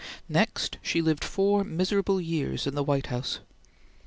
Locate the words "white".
2.81-3.05